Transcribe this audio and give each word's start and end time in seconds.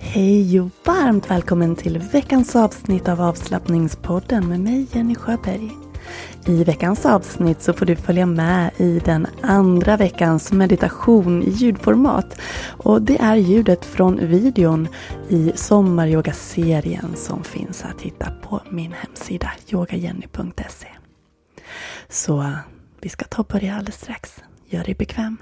Hej 0.00 0.60
och 0.60 0.70
varmt 0.84 1.30
välkommen 1.30 1.76
till 1.76 1.98
veckans 1.98 2.56
avsnitt 2.56 3.08
av 3.08 3.20
avslappningspodden 3.20 4.48
med 4.48 4.60
mig 4.60 4.86
Jenny 4.92 5.14
Sjöberg. 5.14 5.70
I 6.46 6.64
veckans 6.64 7.06
avsnitt 7.06 7.62
så 7.62 7.72
får 7.72 7.86
du 7.86 7.96
följa 7.96 8.26
med 8.26 8.70
i 8.76 8.98
den 9.04 9.26
andra 9.42 9.96
veckans 9.96 10.52
meditation 10.52 11.42
i 11.42 11.50
ljudformat. 11.50 12.40
Och 12.68 13.02
det 13.02 13.20
är 13.20 13.36
ljudet 13.36 13.84
från 13.84 14.16
videon 14.16 14.88
i 15.28 15.52
sommaryogaserien 15.54 17.16
som 17.16 17.44
finns 17.44 17.84
att 17.84 18.00
hitta 18.00 18.30
på 18.30 18.60
min 18.70 18.92
hemsida 18.92 19.52
yogajenny.se. 19.68 20.88
Så 22.08 22.52
vi 23.00 23.08
ska 23.08 23.24
ta 23.24 23.42
och 23.42 23.48
börja 23.48 23.74
alldeles 23.74 24.00
strax. 24.00 24.42
Gör 24.66 24.84
dig 24.84 24.94
bekväm. 24.94 25.36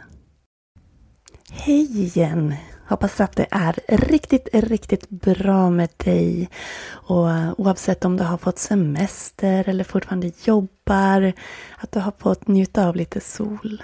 Hej 1.50 2.00
igen! 2.00 2.54
Hoppas 2.88 3.20
att 3.20 3.36
det 3.36 3.46
är 3.50 3.74
riktigt, 3.88 4.48
riktigt 4.52 5.10
bra 5.10 5.70
med 5.70 5.88
dig. 5.96 6.48
Och 6.90 7.30
eh, 7.30 7.52
oavsett 7.58 8.04
om 8.04 8.16
du 8.16 8.24
har 8.24 8.38
fått 8.38 8.58
semester 8.58 9.68
eller 9.68 9.84
fortfarande 9.84 10.32
jobbar, 10.44 11.32
att 11.76 11.92
du 11.92 12.00
har 12.00 12.12
fått 12.18 12.48
njuta 12.48 12.88
av 12.88 12.96
lite 12.96 13.20
sol. 13.20 13.82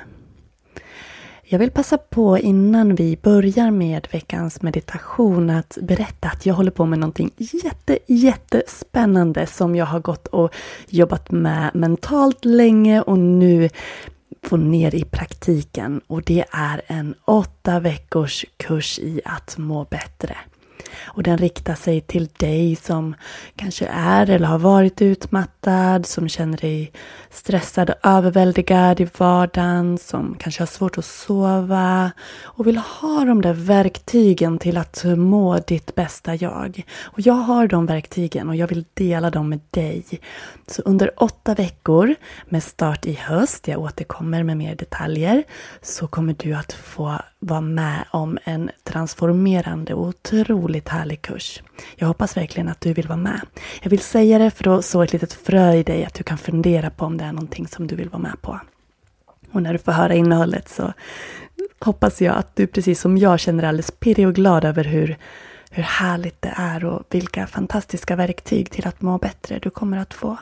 Jag 1.50 1.58
vill 1.58 1.70
passa 1.70 1.98
på 1.98 2.38
innan 2.38 2.94
vi 2.94 3.19
börjar 3.22 3.70
med 3.70 4.08
veckans 4.10 4.62
meditation 4.62 5.50
att 5.50 5.78
berätta 5.82 6.28
att 6.28 6.46
jag 6.46 6.54
håller 6.54 6.70
på 6.70 6.86
med 6.86 6.98
någonting 6.98 7.30
jätte, 7.38 7.98
jättespännande 8.06 9.46
som 9.46 9.76
jag 9.76 9.86
har 9.86 10.00
gått 10.00 10.26
och 10.26 10.54
jobbat 10.88 11.31
med 11.31 11.70
mentalt 11.75 12.44
länge 12.44 13.00
och 13.00 13.19
nu 13.19 13.69
få 14.48 14.56
ner 14.56 14.94
i 14.94 15.04
praktiken 15.04 16.00
och 16.06 16.22
det 16.22 16.44
är 16.50 16.82
en 16.86 17.14
åtta 17.25 17.81
veckors 17.81 18.44
kurs 18.56 18.98
i 18.98 19.20
att 19.25 19.59
må 19.59 19.84
bättre. 19.84 20.36
Och 21.05 21.22
den 21.22 21.39
riktar 21.39 21.75
sig 21.75 22.00
till 22.00 22.28
dig 22.37 22.77
som 22.77 23.15
kanske 23.56 23.87
är 23.87 24.31
eller 24.31 24.47
har 24.47 24.59
varit 24.59 25.03
utmattad, 25.03 26.06
som 26.06 26.28
känner 26.28 26.59
dig 26.59 26.93
stressad 27.31 27.91
och 27.91 27.97
överväldigad 28.03 29.00
i 29.00 29.09
vardagen, 29.19 29.99
som 29.99 30.37
kanske 30.38 30.62
har 30.62 30.67
svårt 30.67 30.99
att 30.99 31.05
sova 31.05 32.11
och 32.43 32.67
vill 32.67 32.77
ha 32.77 33.25
de 33.25 33.43
där 33.43 33.53
verktygen 33.53 34.59
till 34.59 34.77
att 34.77 35.05
må 35.05 35.59
ditt 35.59 35.94
bästa 35.94 36.34
jag. 36.34 36.83
Och 37.05 37.21
jag 37.21 37.34
har 37.34 37.67
de 37.67 37.87
verktygen 37.87 38.49
och 38.49 38.56
jag 38.56 38.69
vill 38.69 38.84
dela 38.94 39.31
dem 39.31 39.49
med 39.49 39.61
dig. 39.71 40.05
Så 40.67 40.83
under 40.83 41.22
åtta 41.22 41.55
veckor 41.55 42.15
med 42.49 42.62
start 42.62 43.06
i 43.06 43.12
höst, 43.12 43.69
jag 43.69 43.81
återkommer 43.81 44.43
med 44.43 44.56
mer 44.56 44.75
detaljer, 44.75 45.44
så 45.83 46.06
kommer 46.06 46.37
du 46.38 46.55
att 46.55 46.72
få 46.72 47.19
vara 47.41 47.61
med 47.61 48.05
om 48.11 48.38
en 48.44 48.71
transformerande 48.98 49.94
och 49.94 50.06
otroligt 50.06 50.88
härlig 50.88 51.22
kurs. 51.22 51.62
Jag 51.97 52.06
hoppas 52.06 52.36
verkligen 52.36 52.69
att 52.69 52.81
du 52.81 52.92
vill 52.92 53.09
vara 53.09 53.19
med. 53.19 53.41
Jag 53.82 53.91
vill 53.91 54.00
säga 54.00 54.38
det 54.38 54.50
för 54.50 54.78
att 54.78 54.84
så 54.84 55.03
ett 55.03 55.12
litet 55.12 55.32
frö 55.32 55.75
i 55.75 55.82
dig 55.82 56.04
att 56.04 56.14
du 56.14 56.22
kan 56.22 56.38
fundera 56.38 56.91
på 56.91 57.04
om 57.04 57.16
det 57.16 57.25
är 57.25 57.32
någonting 57.32 57.66
som 57.66 57.87
du 57.87 57.97
vill 57.97 58.08
vara 58.08 58.22
med 58.22 58.42
på. 58.42 58.60
Och 59.53 59.62
när 59.62 59.72
du 59.72 59.78
får 59.78 59.92
höra 59.92 60.14
innehållet 60.14 60.69
så 60.69 60.92
hoppas 61.81 62.20
jag 62.20 62.37
att 62.37 62.56
du 62.56 62.66
precis 62.66 63.00
som 63.00 63.19
jag 63.19 63.41
känner 63.41 63.62
dig 63.62 63.69
alldeles 63.69 63.91
pirrig 63.91 64.26
och 64.26 64.34
glad 64.34 64.64
över 64.64 64.84
hur, 64.84 65.16
hur 65.70 65.82
härligt 65.82 66.42
det 66.42 66.54
är 66.56 66.84
och 66.84 67.03
vilka 67.10 67.47
fantastiska 67.47 68.16
verktyg 68.16 68.70
till 68.70 68.87
att 68.87 69.03
må 69.03 69.19
bättre 69.19 69.58
du 69.58 69.70
kommer 69.70 69.98
att 69.98 70.14
få. 70.14 70.37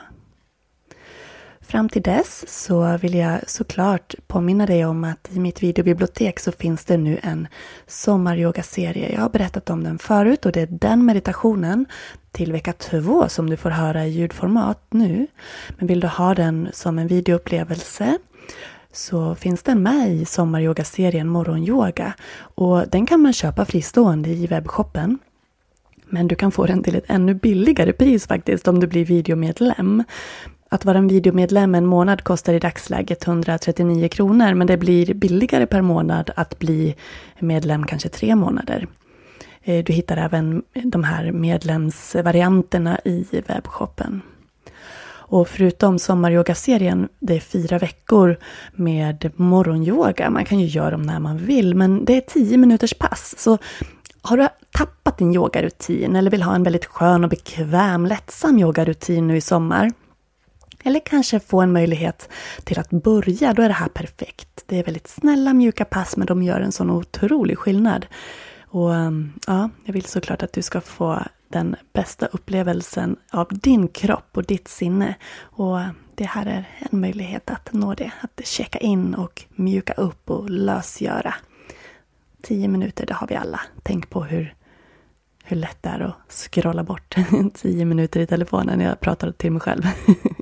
Fram 1.67 1.89
till 1.89 2.01
dess 2.01 2.45
så 2.47 2.97
vill 2.97 3.13
jag 3.13 3.49
såklart 3.49 4.15
påminna 4.27 4.65
dig 4.65 4.85
om 4.85 5.03
att 5.03 5.29
i 5.31 5.39
mitt 5.39 5.63
videobibliotek 5.63 6.39
så 6.39 6.51
finns 6.51 6.85
det 6.85 6.97
nu 6.97 7.19
en 7.23 7.47
sommaryogaserie. 7.87 9.13
Jag 9.13 9.21
har 9.21 9.29
berättat 9.29 9.69
om 9.69 9.83
den 9.83 9.99
förut 9.99 10.45
och 10.45 10.51
det 10.51 10.61
är 10.61 10.67
den 10.67 11.05
meditationen 11.05 11.85
till 12.31 12.51
vecka 12.51 12.73
två 12.73 13.29
som 13.29 13.49
du 13.49 13.57
får 13.57 13.69
höra 13.69 14.05
i 14.05 14.09
ljudformat 14.09 14.87
nu. 14.89 15.27
Men 15.77 15.87
vill 15.87 15.99
du 15.99 16.07
ha 16.07 16.35
den 16.35 16.69
som 16.73 16.99
en 16.99 17.07
videoupplevelse 17.07 18.17
så 18.91 19.35
finns 19.35 19.63
den 19.63 19.83
med 19.83 20.13
i 20.13 20.25
sommaryogaserien 20.25 21.27
Morgonyoga. 21.27 22.13
Och 22.39 22.87
den 22.89 23.05
kan 23.05 23.21
man 23.21 23.33
köpa 23.33 23.65
fristående 23.65 24.29
i 24.29 24.47
webbshoppen. 24.47 25.19
Men 26.09 26.27
du 26.27 26.35
kan 26.35 26.51
få 26.51 26.65
den 26.65 26.83
till 26.83 26.95
ett 26.95 27.09
ännu 27.09 27.33
billigare 27.33 27.93
pris 27.93 28.27
faktiskt 28.27 28.67
om 28.67 28.79
du 28.79 28.87
blir 28.87 29.05
videomedlem. 29.05 30.03
Att 30.69 30.85
vara 30.85 30.97
en 30.97 31.07
videomedlem 31.07 31.75
en 31.75 31.85
månad 31.85 32.23
kostar 32.23 32.53
i 32.53 32.59
dagsläget 32.59 33.27
139 33.27 34.07
kronor 34.07 34.53
men 34.53 34.67
det 34.67 34.77
blir 34.77 35.13
billigare 35.13 35.65
per 35.65 35.81
månad 35.81 36.31
att 36.35 36.59
bli 36.59 36.95
medlem 37.39 37.85
kanske 37.85 38.09
tre 38.09 38.35
månader. 38.35 38.87
Eh, 39.63 39.83
du 39.83 39.93
hittar 39.93 40.17
även 40.17 40.63
de 40.73 41.03
här 41.03 41.31
medlemsvarianterna 41.31 42.99
i 43.05 43.25
webbshoppen. 43.47 44.21
Och 45.29 45.47
förutom 45.47 45.99
sommaryogaserien, 45.99 47.09
det 47.19 47.35
är 47.35 47.39
fyra 47.39 47.79
veckor 47.79 48.37
med 48.73 49.31
morgonyoga. 49.35 50.29
Man 50.29 50.45
kan 50.45 50.59
ju 50.59 50.65
göra 50.65 50.91
dem 50.91 51.01
när 51.01 51.19
man 51.19 51.37
vill, 51.37 51.75
men 51.75 52.05
det 52.05 52.17
är 52.17 52.21
tio 52.21 52.57
minuters 52.57 52.93
pass. 52.93 53.35
Så 53.37 53.57
har 54.21 54.37
du 54.37 54.47
tappat 54.71 55.17
din 55.17 55.35
yogarutin 55.35 56.15
eller 56.15 56.31
vill 56.31 56.43
ha 56.43 56.55
en 56.55 56.63
väldigt 56.63 56.85
skön 56.85 57.23
och 57.23 57.29
bekväm, 57.29 58.05
lättsam 58.05 58.59
yogarutin 58.59 59.27
nu 59.27 59.37
i 59.37 59.41
sommar, 59.41 59.91
eller 60.87 60.99
kanske 60.99 61.39
få 61.39 61.61
en 61.61 61.71
möjlighet 61.71 62.29
till 62.63 62.79
att 62.79 62.89
börja, 62.89 63.53
då 63.53 63.61
är 63.61 63.67
det 63.67 63.73
här 63.73 63.87
perfekt. 63.87 64.63
Det 64.65 64.79
är 64.79 64.83
väldigt 64.83 65.07
snälla, 65.07 65.53
mjuka 65.53 65.85
pass, 65.85 66.17
men 66.17 66.27
de 66.27 66.43
gör 66.43 66.61
en 66.61 66.71
sån 66.71 66.89
otrolig 66.89 67.57
skillnad. 67.57 68.05
Och 68.67 68.95
ehm, 68.95 69.33
ja, 69.47 69.69
jag 69.85 69.93
vill 69.93 70.05
såklart 70.05 70.43
att 70.43 70.53
du 70.53 70.61
ska 70.61 70.81
få 70.81 71.23
den 71.47 71.75
bästa 71.93 72.25
upplevelsen 72.25 73.17
av 73.31 73.47
din 73.51 73.87
kropp 73.87 74.37
och 74.37 74.45
ditt 74.45 74.67
sinne. 74.67 75.15
Och 75.39 75.79
det 76.15 76.25
här 76.25 76.45
är 76.45 76.69
en 76.79 76.99
möjlighet 76.99 77.49
att 77.49 77.73
nå 77.73 77.93
det. 77.93 78.11
Att 78.21 78.47
checka 78.47 78.79
in 78.79 79.15
och 79.15 79.45
mjuka 79.55 79.93
upp 79.93 80.29
och 80.29 80.49
lösgöra. 80.49 81.35
Tio 82.41 82.67
minuter, 82.67 83.05
det 83.05 83.13
har 83.13 83.27
vi 83.27 83.35
alla. 83.35 83.61
Tänk 83.83 84.09
på 84.09 84.23
hur 84.23 84.53
hur 85.49 85.57
lätt 85.57 85.77
det 85.83 85.89
är 85.89 85.99
att 85.99 86.33
scrolla 86.33 86.83
bort 86.83 87.15
tio 87.53 87.85
minuter 87.85 88.19
i 88.19 88.27
telefonen 88.27 88.79
när 88.79 88.85
jag 88.85 88.99
pratar 88.99 89.31
till 89.31 89.51
mig 89.51 89.61
själv. 89.61 89.83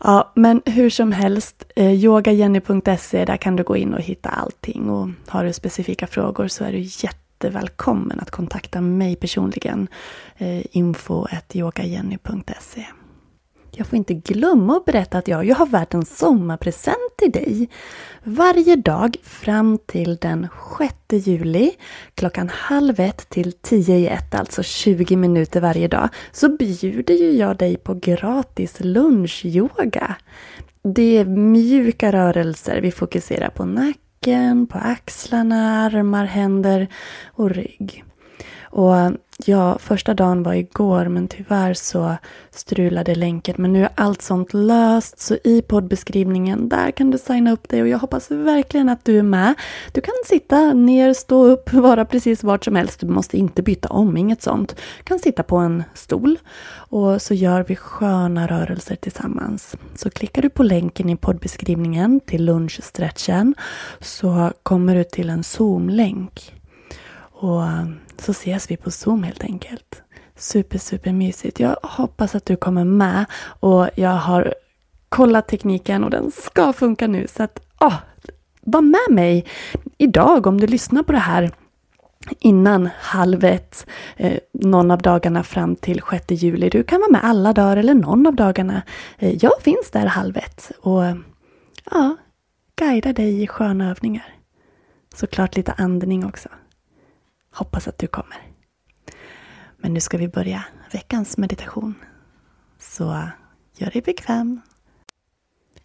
ja, 0.00 0.32
men 0.34 0.62
hur 0.64 0.90
som 0.90 1.12
helst, 1.12 1.64
eh, 1.76 2.04
yogajenny.se, 2.04 3.24
där 3.24 3.36
kan 3.36 3.56
du 3.56 3.62
gå 3.62 3.76
in 3.76 3.94
och 3.94 4.00
hitta 4.00 4.28
allting. 4.28 4.90
Och 4.90 5.08
har 5.26 5.44
du 5.44 5.52
specifika 5.52 6.06
frågor 6.06 6.48
så 6.48 6.64
är 6.64 6.72
du 6.72 6.78
jättevälkommen 6.78 8.20
att 8.20 8.30
kontakta 8.30 8.80
mig 8.80 9.16
personligen. 9.16 9.88
Eh, 10.36 10.76
info.yogajenny.se 10.76 12.86
Jag 13.70 13.86
får 13.86 13.96
inte 13.96 14.14
glömma 14.14 14.76
att 14.76 14.84
berätta 14.84 15.18
att 15.18 15.28
jag, 15.28 15.44
jag 15.44 15.56
har 15.56 15.66
världens 15.66 16.18
sommarpresent 16.18 17.11
till 17.22 17.32
dig. 17.32 17.68
Varje 18.24 18.76
dag 18.76 19.16
fram 19.22 19.78
till 19.86 20.16
den 20.16 20.48
6 20.78 21.26
juli 21.26 21.70
klockan 22.14 22.48
halv 22.48 23.00
ett 23.00 23.28
till 23.28 23.52
tio 23.52 23.96
i 23.96 24.06
ett, 24.06 24.34
alltså 24.34 24.62
20 24.62 25.16
minuter 25.16 25.60
varje 25.60 25.88
dag, 25.88 26.08
så 26.32 26.56
bjuder 26.56 27.14
ju 27.14 27.30
jag 27.30 27.56
dig 27.56 27.76
på 27.76 27.94
gratis 27.94 28.76
lunchyoga. 28.80 30.16
Det 30.82 31.16
är 31.16 31.24
mjuka 31.24 32.12
rörelser. 32.12 32.80
Vi 32.80 32.90
fokuserar 32.90 33.48
på 33.48 33.64
nacken, 33.64 34.66
på 34.66 34.78
axlarna, 34.78 35.84
armar, 35.84 36.24
händer 36.24 36.88
och 37.26 37.50
rygg. 37.50 38.04
Och 38.72 38.94
ja, 39.46 39.78
första 39.78 40.14
dagen 40.14 40.42
var 40.42 40.54
igår 40.54 41.04
men 41.04 41.28
tyvärr 41.28 41.74
så 41.74 42.16
strulade 42.50 43.14
länken. 43.14 43.54
Men 43.58 43.72
nu 43.72 43.84
är 43.84 43.90
allt 43.94 44.22
sånt 44.22 44.54
löst 44.54 45.20
så 45.20 45.36
i 45.44 45.62
poddbeskrivningen 45.62 46.68
där 46.68 46.90
kan 46.90 47.10
du 47.10 47.18
signa 47.18 47.52
upp 47.52 47.68
dig 47.68 47.82
och 47.82 47.88
jag 47.88 47.98
hoppas 47.98 48.30
verkligen 48.30 48.88
att 48.88 49.04
du 49.04 49.18
är 49.18 49.22
med. 49.22 49.54
Du 49.92 50.00
kan 50.00 50.14
sitta 50.26 50.72
ner, 50.72 51.14
stå 51.14 51.44
upp, 51.44 51.72
vara 51.72 52.04
precis 52.04 52.42
vart 52.42 52.64
som 52.64 52.76
helst. 52.76 53.00
Du 53.00 53.06
måste 53.06 53.38
inte 53.38 53.62
byta 53.62 53.88
om, 53.88 54.16
inget 54.16 54.42
sånt. 54.42 54.76
Du 54.98 55.04
kan 55.04 55.18
sitta 55.18 55.42
på 55.42 55.56
en 55.56 55.84
stol 55.94 56.38
och 56.74 57.22
så 57.22 57.34
gör 57.34 57.64
vi 57.68 57.76
sköna 57.76 58.46
rörelser 58.46 58.96
tillsammans. 58.96 59.76
Så 59.94 60.10
klickar 60.10 60.42
du 60.42 60.50
på 60.50 60.62
länken 60.62 61.10
i 61.10 61.16
poddbeskrivningen 61.16 62.20
till 62.20 62.44
lunchstretchen 62.44 63.54
så 64.00 64.52
kommer 64.62 64.94
du 64.94 65.04
till 65.04 65.30
en 65.30 65.42
Zoom-länk. 65.42 66.61
Och 67.42 67.64
eh, 67.64 67.84
så 68.18 68.30
ses 68.30 68.70
vi 68.70 68.76
på 68.76 68.90
Zoom 68.90 69.22
helt 69.22 69.44
enkelt. 69.44 70.02
Super, 70.36 70.78
super 70.78 71.12
mysigt. 71.12 71.60
Jag 71.60 71.76
hoppas 71.82 72.34
att 72.34 72.46
du 72.46 72.56
kommer 72.56 72.84
med 72.84 73.24
och 73.60 73.88
jag 73.94 74.10
har 74.10 74.54
kollat 75.08 75.48
tekniken 75.48 76.04
och 76.04 76.10
den 76.10 76.30
ska 76.30 76.72
funka 76.72 77.06
nu. 77.06 77.26
Så 77.28 77.42
att, 77.42 77.60
åh, 77.80 77.94
var 78.60 78.80
med 78.80 79.10
mig 79.10 79.46
idag 79.98 80.46
om 80.46 80.60
du 80.60 80.66
lyssnar 80.66 81.02
på 81.02 81.12
det 81.12 81.18
här 81.18 81.50
innan 82.38 82.88
halv 83.00 83.44
ett, 83.44 83.86
eh, 84.16 84.38
någon 84.52 84.90
av 84.90 85.02
dagarna 85.02 85.42
fram 85.42 85.76
till 85.76 86.02
6 86.10 86.24
juli. 86.30 86.68
Du 86.68 86.82
kan 86.82 87.00
vara 87.00 87.10
med 87.10 87.24
alla 87.24 87.52
dagar 87.52 87.76
eller 87.76 87.94
någon 87.94 88.26
av 88.26 88.34
dagarna. 88.34 88.82
Eh, 89.18 89.44
jag 89.44 89.62
finns 89.62 89.90
där 89.90 90.06
halv 90.06 90.36
ett 90.36 90.70
och 90.80 91.02
ja, 91.90 92.16
guida 92.76 93.12
dig 93.12 93.42
i 93.42 93.46
sköna 93.46 93.90
övningar. 93.90 94.34
Såklart 95.14 95.56
lite 95.56 95.72
andning 95.72 96.26
också. 96.26 96.48
Hoppas 97.52 97.88
att 97.88 97.98
du 97.98 98.06
kommer. 98.06 98.38
Men 99.76 99.94
nu 99.94 100.00
ska 100.00 100.18
vi 100.18 100.28
börja 100.28 100.64
veckans 100.92 101.38
meditation. 101.38 101.94
Så 102.78 103.28
gör 103.76 103.90
dig 103.90 104.02
bekväm. 104.02 104.60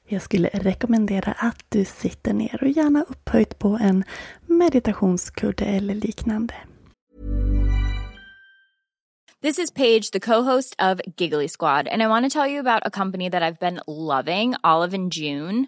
Jag 0.05 0.21
skulle 0.21 0.49
rekommendera 0.53 1.31
att 1.31 1.65
du 1.69 1.85
sitter 1.85 2.33
ner 2.33 2.63
och 2.63 2.69
gärna 2.69 3.05
upphöjt 3.09 3.59
på 3.59 3.77
en 3.81 4.03
meditationskudde 4.45 5.65
eller 5.65 5.95
liknande. 5.95 6.55
This 9.41 9.59
is 9.59 9.71
Paige, 9.71 10.11
the 10.11 10.19
co-host 10.19 10.75
of 10.79 10.99
Giggly 11.17 11.47
Squad, 11.47 11.87
and 11.87 12.01
I 12.01 12.07
want 12.07 12.25
to 12.25 12.39
tell 12.39 12.51
you 12.51 12.59
about 12.59 12.81
a 12.85 12.89
company 12.89 13.29
that 13.29 13.43
I've 13.43 13.59
been 13.59 13.79
loving, 13.87 14.55
Olive 14.63 14.95
and 14.95 15.13
June. 15.13 15.67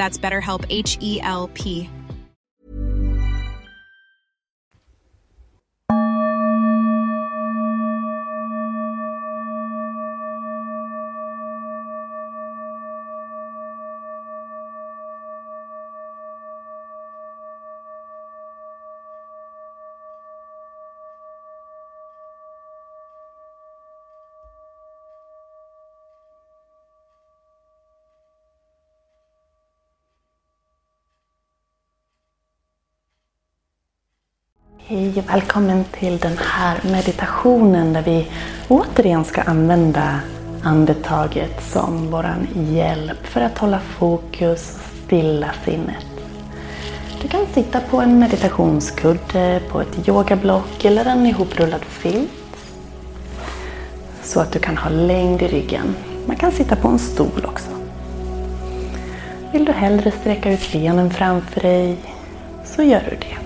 That's 0.00 0.16
BetterHelp 0.16 0.64
H 0.70 0.96
E 1.02 1.20
L 1.20 1.48
P. 1.52 1.90
Hej 34.92 35.12
och 35.18 35.30
välkommen 35.30 35.84
till 35.84 36.18
den 36.18 36.38
här 36.38 36.80
meditationen 36.84 37.92
där 37.92 38.02
vi 38.02 38.26
återigen 38.68 39.24
ska 39.24 39.42
använda 39.42 40.20
andetaget 40.62 41.62
som 41.62 42.10
våran 42.10 42.48
hjälp 42.54 43.26
för 43.26 43.40
att 43.40 43.58
hålla 43.58 43.80
fokus 43.80 44.74
och 44.74 45.06
stilla 45.06 45.50
sinnet. 45.64 46.06
Du 47.22 47.28
kan 47.28 47.46
sitta 47.46 47.80
på 47.80 48.00
en 48.00 48.18
meditationskudde, 48.18 49.60
på 49.68 49.80
ett 49.80 50.08
yogablock 50.08 50.84
eller 50.84 51.04
en 51.04 51.26
ihoprullad 51.26 51.84
filt. 51.84 52.56
Så 54.22 54.40
att 54.40 54.52
du 54.52 54.58
kan 54.58 54.76
ha 54.76 54.90
längd 54.90 55.42
i 55.42 55.48
ryggen. 55.48 55.94
Man 56.26 56.36
kan 56.36 56.52
sitta 56.52 56.76
på 56.76 56.88
en 56.88 56.98
stol 56.98 57.44
också. 57.44 57.70
Vill 59.52 59.64
du 59.64 59.72
hellre 59.72 60.10
sträcka 60.10 60.52
ut 60.52 60.72
benen 60.72 61.10
framför 61.10 61.60
dig 61.60 61.96
så 62.64 62.82
gör 62.82 63.02
du 63.10 63.16
det. 63.16 63.39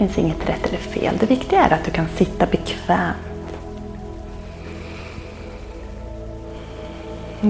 Det 0.00 0.06
finns 0.06 0.18
inget 0.18 0.48
rätt 0.48 0.66
eller 0.66 0.78
fel. 0.78 1.16
Det 1.20 1.26
viktiga 1.26 1.64
är 1.64 1.72
att 1.72 1.84
du 1.84 1.90
kan 1.90 2.08
sitta 2.08 2.46
bekvämt. 2.46 3.16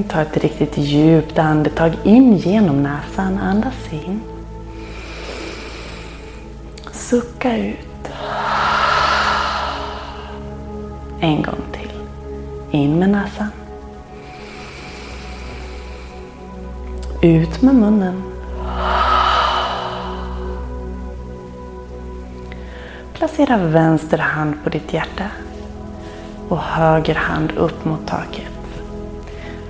Ta 0.09 0.21
ett 0.21 0.37
riktigt 0.37 0.79
djupt 0.79 1.39
andetag 1.39 1.93
in 2.05 2.37
genom 2.37 2.83
näsan. 2.83 3.39
Andas 3.39 3.93
in. 3.93 4.21
Sucka 6.93 7.57
ut. 7.57 8.09
En 11.21 11.43
gång 11.43 11.61
till. 11.73 11.93
In 12.71 12.99
med 12.99 13.11
näsan. 13.11 13.49
Ut 17.23 17.63
med 17.63 17.75
munnen. 17.75 18.30
Placera 23.21 23.57
vänster 23.57 24.19
hand 24.19 24.55
på 24.65 24.71
ditt 24.71 24.93
hjärta 24.93 25.25
och 26.49 26.59
höger 26.59 27.15
hand 27.15 27.53
upp 27.53 27.85
mot 27.85 28.07
taket. 28.07 28.53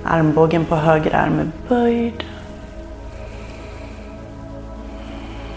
Armbågen 0.04 0.64
på 0.64 0.76
höger 0.76 1.14
arm 1.14 1.38
är 1.38 1.50
böjd. 1.69 2.25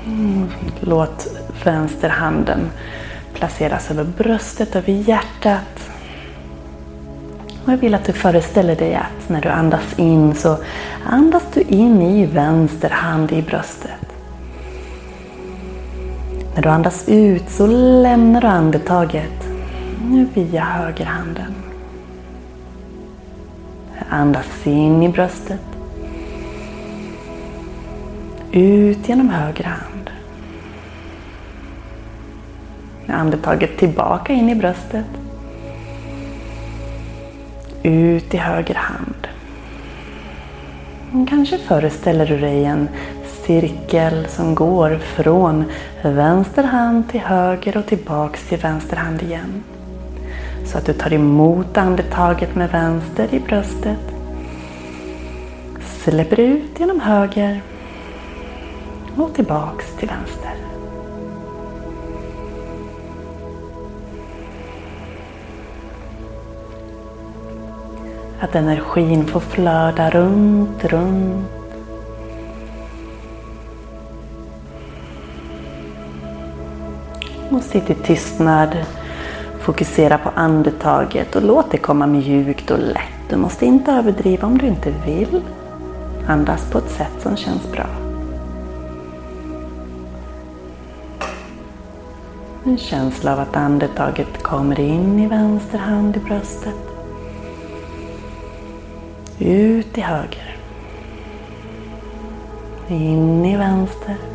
Mm, 0.05 0.49
låt 0.79 1.27
vänsterhanden 1.63 2.69
placeras 3.33 3.91
över 3.91 4.03
bröstet, 4.03 4.75
över 4.75 4.93
hjärtat. 4.93 5.89
Och 7.65 7.71
jag 7.73 7.77
vill 7.77 7.95
att 7.95 8.05
du 8.05 8.13
föreställer 8.13 8.75
dig 8.75 8.95
att 8.95 9.29
när 9.29 9.41
du 9.41 9.49
andas 9.49 9.99
in 9.99 10.35
så 10.35 10.57
andas 11.05 11.43
du 11.53 11.61
in 11.61 12.01
i 12.01 12.25
vänster 12.25 12.89
hand 12.89 13.31
i 13.31 13.41
bröstet. 13.41 14.02
När 16.55 16.61
du 16.61 16.69
andas 16.69 17.09
ut 17.09 17.49
så 17.49 17.67
lämnar 17.67 18.41
du 18.41 18.47
andetaget 18.47 19.47
via 20.33 20.63
högerhanden. 20.63 21.53
Andas 24.09 24.67
in 24.67 25.03
i 25.03 25.09
bröstet. 25.09 25.61
Ut 28.51 29.09
genom 29.09 29.29
höger 29.29 29.63
hand. 29.63 30.09
Andetaget 33.07 33.77
tillbaka 33.77 34.33
in 34.33 34.49
i 34.49 34.55
bröstet. 34.55 35.05
Ut 37.83 38.33
i 38.33 38.37
höger 38.37 38.75
hand. 38.75 39.27
Kanske 41.29 41.57
föreställer 41.57 42.25
du 42.25 42.39
dig 42.39 42.65
en 42.65 42.89
cirkel 43.45 44.27
som 44.27 44.55
går 44.55 44.97
från 44.97 45.65
vänster 46.01 46.63
hand 46.63 47.09
till 47.09 47.19
höger 47.19 47.77
och 47.77 47.85
tillbaks 47.85 48.47
till 48.49 48.57
vänster 48.57 48.95
hand 48.95 49.21
igen. 49.21 49.63
Så 50.65 50.77
att 50.77 50.85
du 50.85 50.93
tar 50.93 51.13
emot 51.13 51.77
andetaget 51.77 52.55
med 52.55 52.71
vänster 52.71 53.27
i 53.31 53.39
bröstet. 53.39 53.99
Släpper 55.81 56.39
ut 56.39 56.79
genom 56.79 56.99
höger 56.99 57.61
och 59.15 59.33
tillbaks 59.33 59.85
till 59.99 60.07
vänster. 60.07 60.53
Att 68.39 68.55
energin 68.55 69.25
får 69.25 69.39
flöda 69.39 70.09
runt, 70.09 70.85
runt. 70.85 71.52
Och 77.53 77.61
sitt 77.63 77.89
i 77.89 77.93
tystnad. 77.93 78.77
Fokusera 79.59 80.17
på 80.17 80.29
andetaget 80.35 81.35
och 81.35 81.41
låt 81.43 81.71
det 81.71 81.77
komma 81.77 82.07
mjukt 82.07 82.71
och 82.71 82.79
lätt. 82.79 83.29
Du 83.29 83.35
måste 83.35 83.65
inte 83.65 83.91
överdriva 83.91 84.47
om 84.47 84.57
du 84.57 84.67
inte 84.67 84.93
vill. 85.05 85.41
Andas 86.27 86.71
på 86.71 86.77
ett 86.77 86.89
sätt 86.89 87.21
som 87.21 87.37
känns 87.37 87.71
bra. 87.71 87.85
En 92.65 92.77
känsla 92.77 93.33
av 93.33 93.39
att 93.39 93.55
andetaget 93.55 94.43
kommer 94.43 94.79
in 94.79 95.19
i 95.19 95.27
vänster 95.27 95.77
hand 95.77 96.17
i 96.17 96.19
bröstet. 96.19 96.75
Ut 99.39 99.97
i 99.97 100.01
höger. 100.01 100.57
In 102.87 103.45
i 103.45 103.57
vänster. 103.57 104.32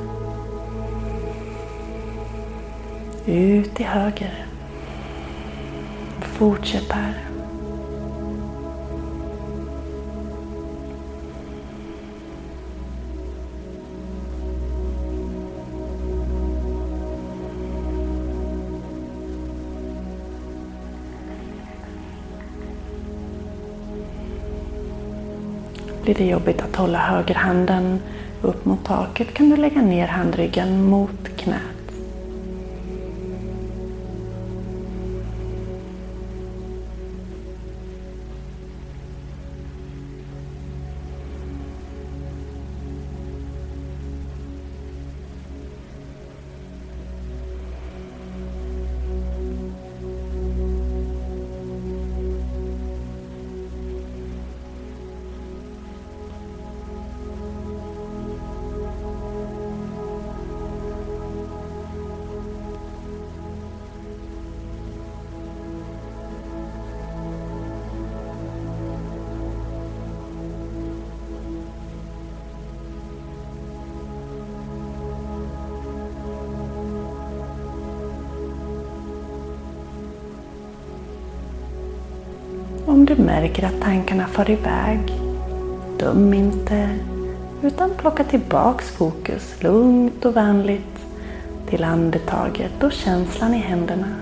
Ut 3.29 3.75
till 3.75 3.87
höger. 3.87 4.47
Fortsätt 6.21 6.93
här. 6.93 7.15
Blir 26.03 26.15
det 26.15 26.25
jobbigt 26.25 26.61
att 26.61 26.77
hålla 26.77 26.99
högerhanden 26.99 28.01
upp 28.43 28.65
mot 28.65 28.85
taket 28.85 29.35
kan 29.35 29.51
du 29.51 29.57
lägga 29.57 29.83
ner 29.83 30.07
handryggen 30.07 30.85
mot 30.85 31.29
knät. 31.37 31.78
Du 83.19 83.25
märker 83.25 83.67
att 83.67 83.81
tankarna 83.81 84.27
far 84.27 84.51
iväg, 84.51 85.01
döm 85.99 86.35
inte 86.35 86.89
utan 87.63 87.91
plocka 87.99 88.25
tillbaks 88.25 88.91
fokus 88.91 89.63
lugnt 89.63 90.25
och 90.25 90.37
vänligt 90.37 91.07
till 91.69 91.85
andetaget 91.85 92.83
och 92.83 92.93
känslan 92.93 93.55
i 93.55 93.59
händerna. 93.59 94.18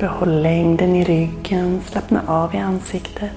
Behåll 0.00 0.42
längden 0.42 0.96
i 0.96 1.04
ryggen, 1.04 1.80
slappna 1.86 2.22
av 2.26 2.54
i 2.54 2.58
ansiktet. 2.58 3.30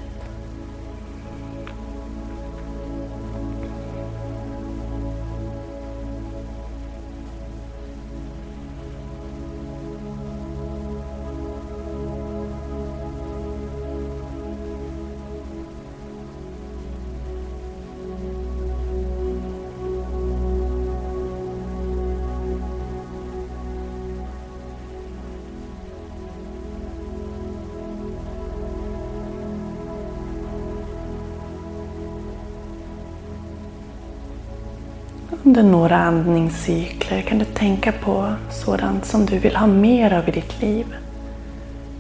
Under 35.54 35.72
några 35.72 35.98
andningscykler 35.98 37.22
kan 37.22 37.40
du 37.40 37.46
tänka 37.46 37.92
på 37.92 38.34
sådant 38.52 39.06
som 39.06 39.26
du 39.26 39.40
vill 39.40 39.56
ha 39.56 39.68
mer 39.68 40.14
av 40.14 40.30
i 40.30 40.32
ditt 40.32 40.62
liv. 40.62 40.86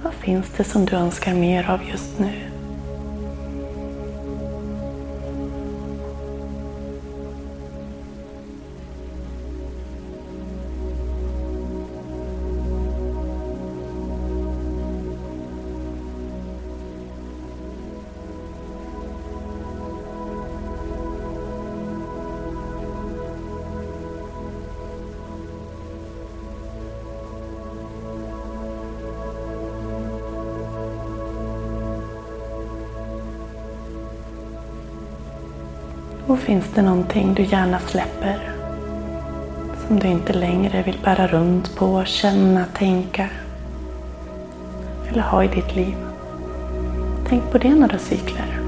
Vad 0.03 0.13
finns 0.13 0.45
det 0.57 0.63
som 0.63 0.86
du 0.86 0.95
önskar 0.95 1.33
mer 1.33 1.69
av 1.69 1.79
just 1.91 2.19
nu? 2.19 2.42
Och 36.34 36.40
finns 36.40 36.66
det 36.75 36.82
någonting 36.82 37.34
du 37.34 37.44
gärna 37.44 37.80
släpper? 37.80 38.54
Som 39.88 40.00
du 40.00 40.08
inte 40.08 40.34
längre 40.34 40.84
vill 40.84 40.98
bära 41.04 41.28
runt 41.28 41.75
på, 41.75 42.04
känna, 42.06 42.66
tänka 42.66 43.30
eller 45.10 45.22
ha 45.22 45.44
i 45.44 45.48
ditt 45.48 45.75
liv? 45.75 45.96
Tänk 47.28 47.52
på 47.52 47.58
det 47.58 47.75
några 47.75 47.98
cykler. 47.98 48.62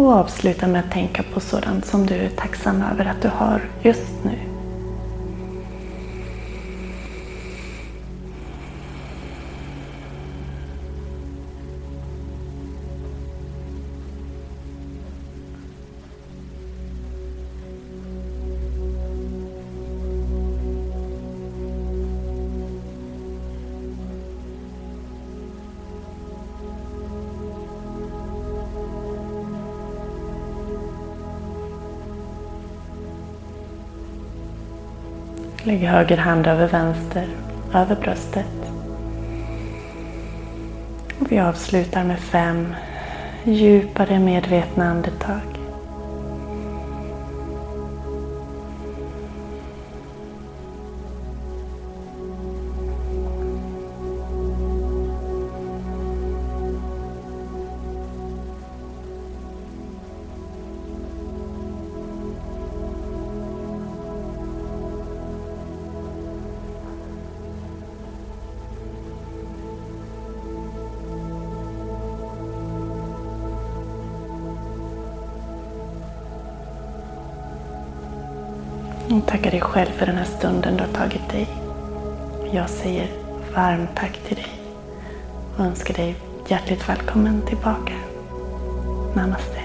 Och 0.00 0.12
avsluta 0.12 0.66
med 0.66 0.80
att 0.80 0.90
tänka 0.90 1.22
på 1.22 1.40
sådant 1.40 1.86
som 1.86 2.06
du 2.06 2.14
är 2.14 2.28
tacksam 2.28 2.82
över 2.92 3.04
att 3.04 3.22
du 3.22 3.28
har 3.28 3.62
just 3.82 4.24
nu. 4.24 4.49
Lägg 35.64 35.78
höger 35.78 36.16
hand 36.16 36.46
över 36.46 36.68
vänster, 36.68 37.28
över 37.74 37.96
bröstet. 37.96 38.72
Och 41.20 41.32
vi 41.32 41.38
avslutar 41.38 42.04
med 42.04 42.18
fem 42.18 42.74
djupare 43.44 44.18
medvetna 44.18 44.90
andetag. 44.90 45.49
Och 79.10 79.26
tacka 79.26 79.50
dig 79.50 79.60
själv 79.60 79.90
för 79.90 80.06
den 80.06 80.16
här 80.16 80.24
stunden 80.24 80.76
du 80.76 80.82
har 80.82 80.92
tagit 80.92 81.28
dig. 81.30 81.48
Jag 82.52 82.70
säger 82.70 83.08
varmt 83.54 83.90
tack 83.96 84.18
till 84.28 84.36
dig 84.36 84.52
och 85.56 85.64
önskar 85.64 85.94
dig 85.94 86.16
hjärtligt 86.48 86.88
välkommen 86.88 87.42
tillbaka. 87.42 87.92
Namaste. 89.14 89.59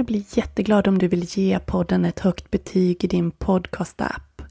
Jag 0.00 0.06
blir 0.06 0.24
jätteglad 0.38 0.88
om 0.88 0.98
du 0.98 1.08
vill 1.08 1.24
ge 1.28 1.58
podden 1.58 2.04
ett 2.04 2.20
högt 2.20 2.50
betyg 2.50 3.04
i 3.04 3.06
din 3.06 3.30
podcast-app. 3.30 4.42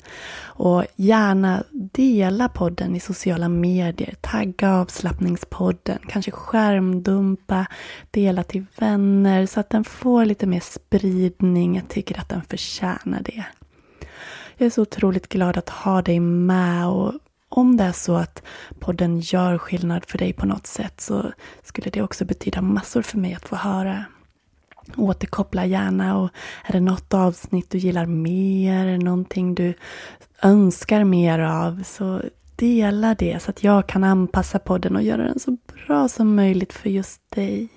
Och 0.42 0.86
gärna 0.96 1.64
dela 1.72 2.50
podden 2.50 2.96
i 2.96 3.00
sociala 3.00 3.50
medier. 3.50 4.16
Tagga 4.22 4.74
avslappningspodden. 4.74 6.00
Kanske 6.08 6.32
skärmdumpa. 6.32 7.66
Dela 8.12 8.44
till 8.44 8.66
vänner 8.78 9.46
så 9.46 9.60
att 9.60 9.70
den 9.70 9.84
får 9.84 10.26
lite 10.26 10.48
mer 10.48 10.60
spridning. 10.60 11.76
Jag 11.76 11.88
tycker 11.90 12.20
att 12.20 12.30
den 12.30 12.42
förtjänar 12.42 13.22
det. 13.22 13.46
Jag 14.58 14.66
är 14.66 14.70
så 14.70 14.82
otroligt 14.82 15.30
glad 15.30 15.58
att 15.58 15.70
ha 15.70 16.02
dig 16.02 16.20
med 16.20 16.88
och 16.88 17.14
om 17.50 17.78
det 17.78 17.84
är 17.84 17.92
så 17.92 18.16
att 18.16 18.44
podden 18.80 19.20
gör 19.20 19.58
skillnad 19.58 20.06
för 20.06 20.18
dig 20.18 20.34
på 20.34 20.46
något 20.46 20.68
sätt 20.68 21.02
så 21.02 21.32
skulle 21.64 21.90
det 21.90 22.02
också 22.02 22.26
betyda 22.26 22.62
massor 22.62 23.02
för 23.02 23.18
mig 23.18 23.34
att 23.34 23.48
få 23.48 23.56
höra. 23.56 24.06
Återkoppla 24.98 25.66
gärna 25.66 26.18
och 26.18 26.30
är 26.66 26.74
det 26.74 26.80
något 26.80 27.14
avsnitt 27.14 27.70
du 27.70 27.78
gillar 27.78 28.06
mer, 28.06 28.98
någonting 28.98 29.56
du 29.56 29.74
önskar 30.42 31.04
mer 31.04 31.40
av 31.40 31.84
så 31.84 32.22
dela 32.56 33.16
det 33.16 33.42
så 33.42 33.50
att 33.50 33.64
jag 33.64 33.88
kan 33.88 34.04
anpassa 34.04 34.60
podden 34.60 34.96
och 34.96 35.04
göra 35.04 35.24
den 35.24 35.40
så 35.40 35.58
bra 35.88 36.08
som 36.08 36.36
möjligt 36.36 36.74
för 36.74 36.90
just 36.90 37.22
dig. 37.32 37.70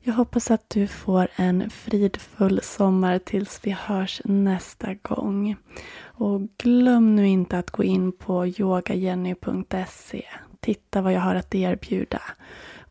Jag 0.00 0.14
hoppas 0.14 0.50
att 0.50 0.70
du 0.70 0.86
får 0.86 1.28
en 1.36 1.70
fridfull 1.70 2.60
sommar 2.62 3.18
tills 3.18 3.60
vi 3.62 3.70
hörs 3.70 4.22
nästa 4.24 4.94
gång. 4.94 5.56
Och 6.00 6.40
glöm 6.58 7.16
nu 7.16 7.28
inte 7.28 7.58
att 7.58 7.70
gå 7.70 7.84
in 7.84 8.12
på 8.12 8.46
yogajenny.se. 8.46 10.24
Titta 10.60 11.02
vad 11.02 11.12
jag 11.12 11.20
har 11.20 11.34
att 11.34 11.54
erbjuda. 11.54 12.22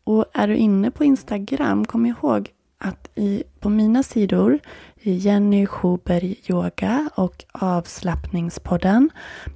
Och 0.03 0.25
är 0.33 0.47
du 0.47 0.55
inne 0.55 0.91
på 0.91 1.03
Instagram, 1.03 1.85
kom 1.85 2.05
ihåg 2.05 2.49
att 2.77 3.09
i, 3.15 3.43
på 3.59 3.69
mina 3.69 4.03
sidor, 4.03 4.59
Jenny 5.01 5.65
Schuberg 5.65 6.35
Yoga 6.49 7.09
och 7.15 7.45
Avslappningspodden, 7.51 9.09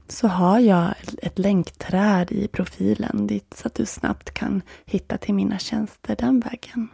så 0.08 0.28
har 0.28 0.60
jag 0.60 0.94
ett 1.22 1.40
länkträd 1.40 2.32
i 2.32 2.48
profilen 2.48 3.28
dit 3.28 3.54
så 3.58 3.68
att 3.68 3.76
du 3.76 3.86
snabbt 3.86 4.34
kan 4.34 4.62
hitta 4.86 5.18
till 5.18 5.34
mina 5.34 5.60
tjänster 5.60 6.16
den 6.16 6.40
vägen. 6.40 6.88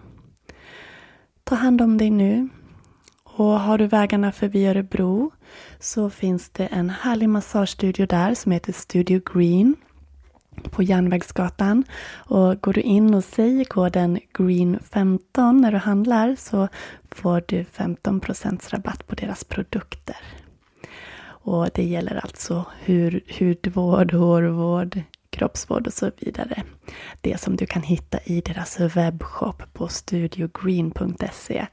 Ta 1.44 1.56
hand 1.56 1.82
om 1.82 1.98
dig 1.98 2.10
nu. 2.10 2.50
Och 3.24 3.60
har 3.60 3.78
du 3.78 3.88
vägarna 3.88 4.32
förbi 4.32 4.66
Örebro 4.68 5.32
så 5.80 6.10
finns 6.10 6.50
det 6.50 6.66
en 6.66 6.90
härlig 6.90 7.30
massagestudio 7.30 8.06
där 8.06 8.34
som 8.34 8.52
heter 8.52 8.74
Studio 8.74 9.22
Green 9.34 9.76
på 10.64 10.84
Järnvägsgatan. 10.84 11.84
Och 12.16 12.62
går 12.62 12.74
du 12.74 12.82
in 12.82 13.14
och 13.14 13.24
säger 13.24 13.66
koden 13.66 14.20
GREEN15 14.34 15.62
när 15.62 15.72
du 15.72 15.78
handlar 15.78 16.36
så 16.36 16.68
får 17.12 17.44
du 17.48 17.64
15% 17.64 18.70
rabatt 18.70 19.08
på 19.08 19.16
deras 19.16 19.44
produkter. 19.44 20.18
Och 21.48 21.70
det 21.74 21.84
gäller 21.84 22.16
alltså 22.24 22.66
hur, 22.80 23.24
hudvård, 23.40 24.14
hårvård, 24.14 25.02
kroppsvård 25.30 25.88
och 25.88 25.94
så 25.94 26.12
vidare. 26.18 26.64
Det 27.22 27.42
som 27.42 27.56
du 27.56 27.66
kan 27.66 27.82
hitta 27.82 28.20
i 28.24 28.42
deras 28.42 28.80
webbshop 28.80 29.64
på 29.74 29.88
studiogreen.se. 29.88 31.66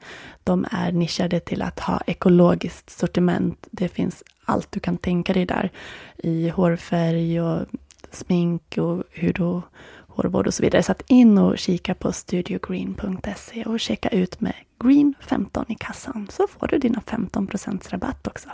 De 0.43 0.65
är 0.71 0.91
nischade 0.91 1.39
till 1.39 1.61
att 1.61 1.79
ha 1.79 2.01
ekologiskt 2.07 2.89
sortiment. 2.89 3.67
Det 3.71 3.87
finns 3.87 4.23
allt 4.45 4.71
du 4.71 4.79
kan 4.79 4.97
tänka 4.97 5.33
dig 5.33 5.45
där 5.45 5.71
i 6.17 6.49
hårfärg 6.49 7.41
och 7.41 7.65
smink 8.11 8.77
och 8.77 9.03
hud 9.11 9.39
och 9.39 9.61
hårvård 10.07 10.47
och 10.47 10.53
så 10.53 10.63
vidare. 10.63 10.83
Så 10.83 10.91
att 10.91 11.03
in 11.07 11.37
och 11.37 11.57
kika 11.57 11.95
på 11.95 12.11
studiogreen.se 12.11 13.63
och 13.63 13.79
checka 13.79 14.09
ut 14.09 14.41
med 14.41 14.53
Green15 14.79 15.65
i 15.67 15.75
kassan 15.75 16.27
så 16.31 16.47
får 16.47 16.67
du 16.67 16.77
dina 16.77 17.01
15 17.01 17.49
rabatt 17.89 18.27
också. 18.27 18.49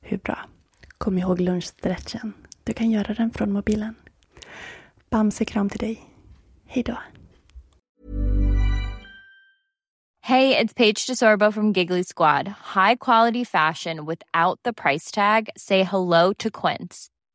Hur 0.00 0.18
bra? 0.18 0.38
Kom 0.98 1.18
ihåg 1.18 1.40
lunchstretchen. 1.40 2.32
Du 2.64 2.72
kan 2.72 2.90
göra 2.90 3.14
den 3.14 3.30
från 3.30 3.52
mobilen. 3.52 3.94
Bamsekram 5.10 5.70
till 5.70 5.78
dig. 5.78 6.00
Hej 6.66 6.82
då! 6.82 6.96
Hey, 10.24 10.56
it's 10.56 10.72
Paige 10.72 11.04
DeSorbo 11.06 11.52
from 11.52 11.72
Giggly 11.72 12.04
Squad. 12.04 12.46
High 12.76 12.94
quality 12.94 13.42
fashion 13.42 14.06
without 14.06 14.60
the 14.62 14.72
price 14.72 15.10
tag. 15.10 15.48
Say 15.56 15.82
hello 15.82 16.32
to 16.34 16.48
Quince. 16.48 17.08